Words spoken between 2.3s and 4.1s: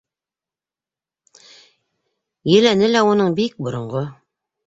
Еләне лә уның бик боронғо.